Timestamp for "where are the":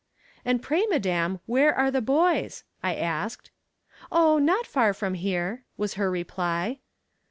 1.45-2.01